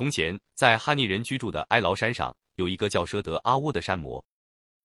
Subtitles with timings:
[0.00, 4.24] 从前，在哈尼人居住的哀牢山上，有一个叫舍德阿窝的山魔，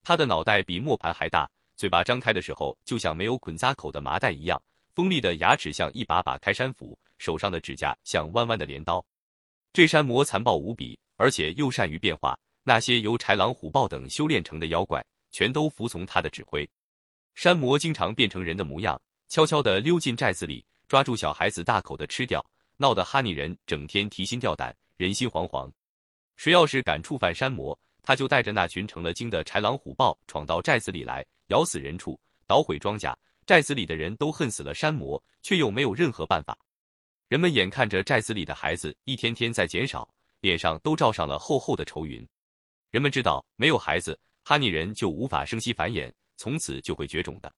[0.04, 4.62] 他的脑袋比磨盘还大，嘴巴张开的时候就像没有捆扎口的麻袋一样，
[4.94, 9.02] 锋利的牙齿像一把把开山斧，手上的指甲像弯弯的镰刀。
[9.72, 15.02] 这山魔残暴无比，而且又善于变化，那些由豺狼、虎豹等修炼成的妖怪，
[15.32, 16.70] 全都服从他的指挥。
[17.36, 22.46] 山魔经常变成人的模样，悄悄地溜进寨子里，抓住小孩子大口的吃掉，
[22.76, 24.76] 闹得哈尼人整天提心吊胆。
[24.98, 25.70] 人心惶惶，
[26.38, 33.14] 谁要是敢触犯山魔，他就带着那群成了精的豺狼虎豹闯到寨子里来，咬死人畜，捣毁庄稼。
[33.46, 36.58] 寨子里的人都恨死了山魔，却又没有任何办法。
[37.28, 42.26] 人们眼看着寨子里的孩子一天天在减少，脸上都罩上了厚厚的愁云。
[42.90, 47.54] 人们知道，没有孩子，哈尼人就无法生息繁衍，从此就会绝种的。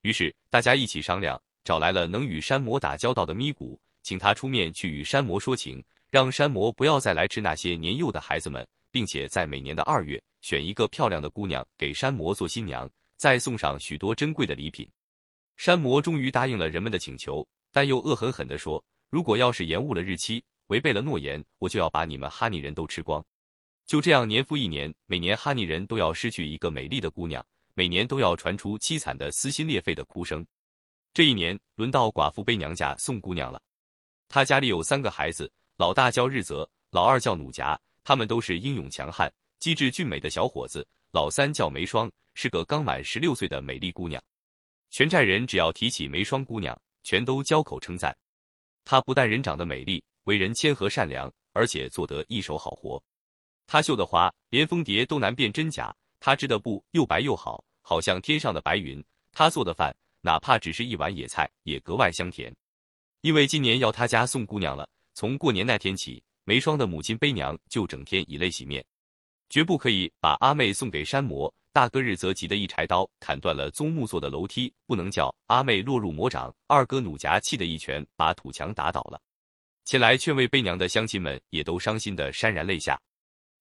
[0.00, 5.84] 于是大家一起商量，找来了能与山魔打交道的咪咕，请他出面去与山魔说情。
[6.10, 14.90] 让山魔不要再来吃那些年幼的孩子们，并且在每年的二月选一个漂亮的姑娘给山魔做新娘，再送上许多珍贵的礼品。
[15.56, 23.24] 山魔终于答应了人们的请求，但又恶狠狠地说：“如果要是延误了日期，违背了诺言，我就要把你们哈尼人都吃光。”
[23.86, 30.44] 就这样，年复一年，每年哈尼人都要失去一个美丽的姑娘，每年都要传出凄惨的撕心裂肺的哭声。
[31.14, 33.60] 这一年，轮到寡妇背娘家送姑娘了。
[34.28, 35.48] 她家里有三个孩子。
[35.80, 40.86] 老大叫日泽，老二叫努夹，他们都是英勇强悍、机智俊美的小伙子。
[41.10, 44.22] 老三叫梅霜，是个刚满十六岁的美丽姑娘。
[44.90, 48.14] 全寨人只要提起梅霜姑娘，全都交口称赞。
[48.84, 53.02] 她不但人长得美丽，为人谦和善良，而且做得一手好活。
[53.66, 59.02] 她绣的花连蜂蝶都难辨真假，她织的布又白又好，好像天上的白云。
[59.32, 62.54] 她做的饭，哪怕只是一碗野菜，也格外香甜。
[63.22, 64.86] 因为今年要她家送姑娘了。
[65.20, 68.82] 从过年那天起，梅霜的母亲悲娘就整天以泪洗面，
[69.50, 71.54] 绝不可以把阿妹送给山魔。
[71.74, 76.50] 大哥日则急得一柴刀砍断了棕木做的楼梯，不能叫阿妹落入魔掌。
[76.68, 79.20] 二哥努夹气得一拳把土墙打倒了。
[79.84, 82.98] 前来劝慰悲娘的乡亲们也都伤心的潸然泪下。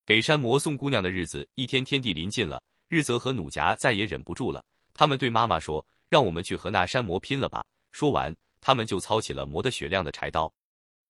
[0.06, 4.64] 给山魔送姑娘的日子一天天地临近了，日则和努夹再也忍不住了，
[4.94, 10.50] 他们对妈妈说：“让我们去和那山魔拼了吧！”说完，他们就操起了磨得雪亮的柴刀。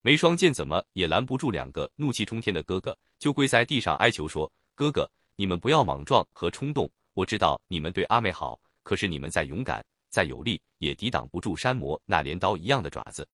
[0.02, 6.90] 梅霜见怎么也拦不住两个怒气冲天的哥哥，就跪在地上哀求说：“哥哥，你们不要莽撞和冲动。
[7.14, 13.28] 我知道你们对阿妹好，可是你们再勇敢、再有力，也抵挡不住山魔那镰刀一样的爪子。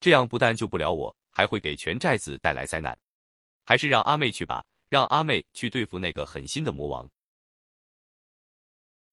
[0.00, 2.98] 这样不但救不了我，还会给全寨子带来灾难。
[3.66, 7.06] 还是让阿妹去吧，让阿妹去对付那个狠心的魔王。”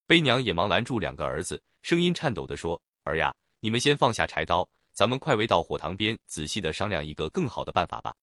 [0.07, 8.15] 悲娘也忙拦住两个儿子，声音颤抖地说：“儿呀，你们先放下柴刀。”咱们快围到火塘边，仔细的商量一个更好的办法吧。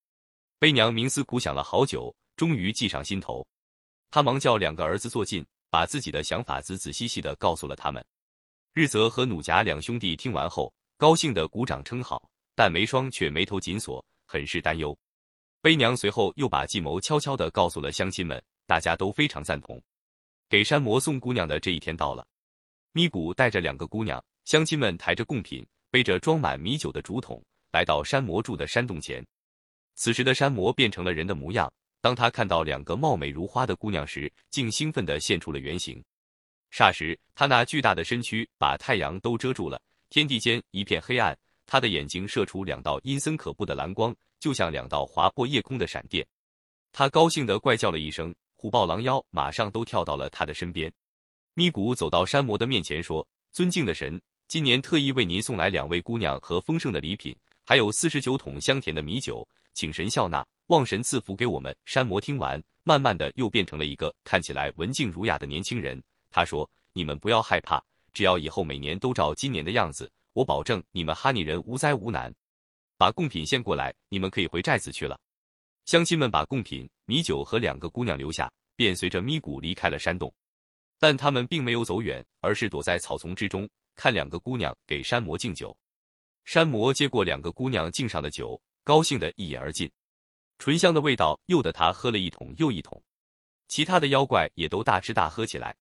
[0.58, 3.46] 悲娘冥思苦想了好久，终于计上心头。
[4.10, 8.02] 她忙叫两个儿子坐近，把自己的想法仔仔细细的告诉了他们。
[8.72, 14.96] 日泽和弩甲两兄弟听完后，高兴的鼓掌称好，但梅双却眉头紧锁，很是担忧。
[15.60, 19.78] 悲娘随后又把计谋悄悄的告诉了乡亲们，大家都非常赞同。
[20.48, 22.26] 给山魔送姑娘的这一天到了，
[22.92, 25.66] 咪咕带着两个姑娘，乡亲们抬着贡品。
[25.92, 29.22] 背着装满米酒的竹筒，来到山魔住的山洞前。
[29.94, 31.70] 此时的山魔变成了人的模样。
[32.00, 36.02] 当他看到两个貌美如花的姑娘时，竟兴奋地现出了原形。
[36.72, 41.38] 霎时，他那巨大的身躯把太阳都遮住了，天地间一片黑暗。
[41.66, 46.26] 他的眼睛射出两道阴森可怖的蓝光，就像两道划破夜空的闪电。
[46.90, 50.90] 他高兴地怪叫了一声，虎豹狼妖马上都跳到了他的身边。
[51.52, 54.18] 咪咕走到山魔的面前说：“尊敬的神。”
[54.52, 61.74] 今年特意为您送来两位姑娘和丰盛的礼品，还有四十九桶香甜的米酒，请神笑纳，望神赐福给我们。
[61.86, 65.98] 山魔听完，慢慢的又变成了一个看起来文静儒雅的年轻人。
[66.30, 67.82] 他说：“你们不要害怕，
[68.12, 72.30] 只要以后每年都照今年的样子，我保证你们哈尼人无灾无难。
[72.98, 75.18] 把贡品献过来，你们可以回寨子去了。”
[75.86, 80.30] 乡亲们把贡品、米酒和两个姑娘留下，便随着咪咕离开了山洞。
[80.98, 83.66] 但他们并没有走远，而是躲在草丛之中。
[83.94, 85.76] 看两个姑娘给山魔敬酒，
[86.44, 89.90] 山魔接过两个姑娘敬上的酒，高兴的一饮而尽，
[90.58, 93.02] 醇香的味道诱得他喝了一桶又一桶。
[93.68, 95.74] 其他的妖怪也都大吃大喝起来，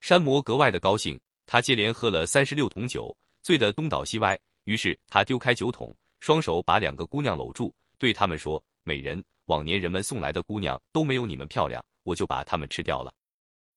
[0.00, 4.38] 山魔格外的高兴，他接连喝了三十六桶酒，醉得东倒西歪。
[4.64, 13.12] 于是他丢开酒桶，双手把两个姑娘搂住，对他们说：“美人，往年人们送来的姑娘都没有你们漂亮，我就把她们吃掉了。”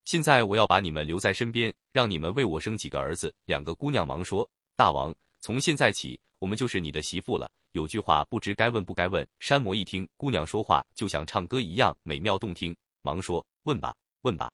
[0.06, 3.34] 现在我要把你们留在身边，让你们为我生几个儿子。
[3.46, 4.48] 两个姑娘忙说
[4.78, 9.28] ：“大王，从现在起，我们就是你的媳妇了，有句话不知该问不该问。
[9.40, 14.52] 山魔一听姑娘说话就像唱歌一样美妙动听，忙说：“问吧，问吧。”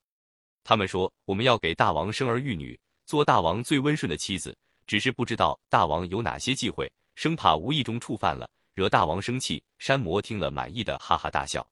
[0.63, 4.57] 他们说：“我们要给大王生儿育女，做大王最温顺的妻子。
[4.88, 11.68] 只是不知道大王有哪些忌讳，生怕无意中触犯了，惹大王生气。”山魔听了满意的哈哈大笑。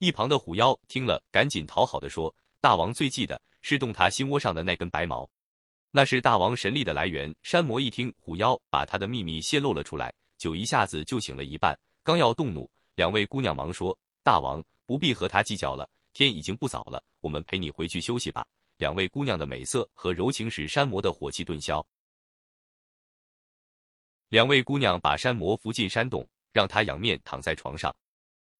[0.00, 2.34] 一旁的虎妖听了，赶紧讨好的说
[2.66, 5.30] ：“大王最忌的是动他心窝上的那根白毛。”
[5.94, 7.32] 那是大王神力的来源。
[7.44, 18.44] 山魔一听虎妖把他的秘密泄露了出来，酒一下子就醒了一半，刚要动怒，两位姑娘忙说：“大王不必和他计较了，天已经不早了，我们陪你回去休息吧。”
[18.78, 21.86] 两位姑娘的美色和柔情使山魔的火气顿消。
[24.30, 27.94] 两位姑娘把山魔扶进山洞，让他仰面躺在床上。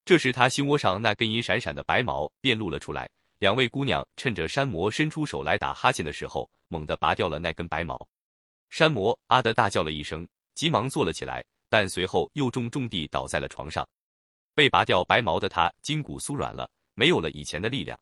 [0.05, 3.11] 这时他心窝上那根银闪闪的白毛便露了出来。
[3.38, 8.09] 两位姑娘趁着山魔伸出手来打哈欠的时候，猛地拔掉了那根白毛。
[8.71, 13.87] 山魔啊的大叫了一声，急忙坐了起来，但随后又重重地倒在了床上。
[14.55, 17.99] 被拔掉白毛的他筋骨酥软了，没有了以前的力量。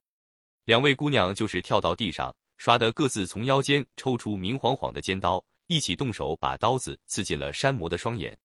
[0.67, 8.39] 两位姑娘就是跳到地上，唰的各自从腰间抽出明晃晃的尖刀，一起动手把刀子刺进了山魔的双眼。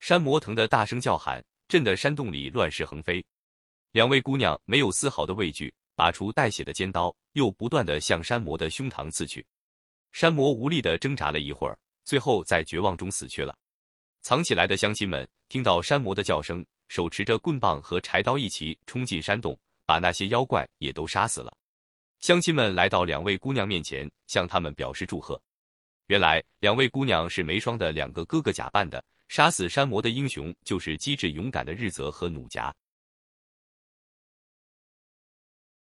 [0.00, 3.24] 山魔疼得大声叫喊，震得山洞里乱石横飞。
[3.92, 5.72] 两位姑娘没有丝毫的畏惧。
[5.94, 9.44] 拔出带血的尖刀，又不断的向山魔的胸膛刺去。
[10.12, 13.56] 山魔无力的挣扎了一会儿，最后在绝望中死去了。
[14.22, 21.54] 藏起来的乡亲们听到山魔的叫声，手持着棍棒和柴刀一起冲进山洞，把那些妖怪也都杀死了。
[22.20, 25.40] 乡亲们来到两位姑娘面前，向他们表示祝贺。
[26.06, 32.74] 原来两位姑娘是梅霜的两个哥哥假扮的，杀死山魔的英雄就是机智勇敢的日泽和弩夹。